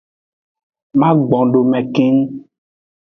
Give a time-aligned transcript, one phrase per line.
[0.99, 2.19] Magbondeme keng.